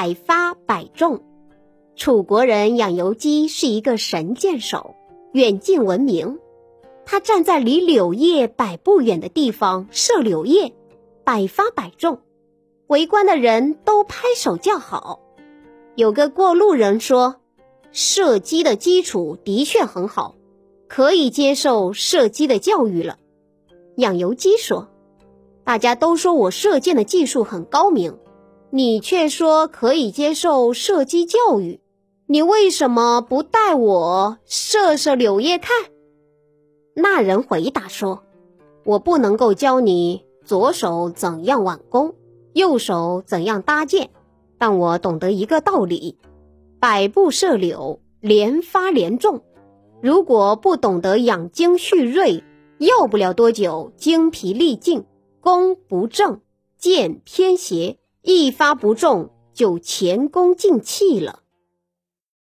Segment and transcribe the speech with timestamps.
[0.00, 1.20] 百发百中。
[1.94, 4.94] 楚国人养由基是一个神箭手，
[5.34, 6.38] 远近闻名。
[7.04, 10.72] 他站在离柳叶百步远的地方射柳叶，
[11.22, 12.20] 百发百中，
[12.86, 15.20] 围观的人都拍手叫好。
[15.96, 17.36] 有个过路人说
[17.92, 20.34] ：“射击的基础的确很好，
[20.88, 23.18] 可以接受射击的教育了。”
[23.98, 24.88] 养由基说
[25.62, 28.16] ：“大家都说我射箭的技术很高明，
[28.72, 31.80] 你却说可以接受射击教育，
[32.26, 35.86] 你为什么不带我射射柳叶看？”
[36.94, 38.22] 那人回答说
[38.84, 42.14] ：“我不能够教你左手怎样挽弓，
[42.52, 44.10] 右手怎样搭箭，
[44.58, 46.16] 但我懂得一个道理：
[46.78, 49.42] 百步射柳，连发连中。
[50.02, 52.42] 如果不懂得养精蓄锐，
[52.78, 55.04] 要不了多久，精疲力尽，
[55.40, 56.40] 弓不正，
[56.78, 61.40] 箭偏斜，一发不中，就前功尽弃了。”